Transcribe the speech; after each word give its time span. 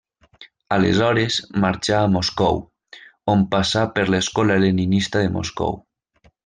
Aleshores 0.77 1.37
marxà 1.65 1.99
a 2.05 2.09
Moscou, 2.15 2.59
on 3.37 3.47
passà 3.55 3.87
per 3.99 4.09
l'Escola 4.15 4.61
Leninista 4.67 5.27
de 5.27 5.33
Moscou. 5.41 5.83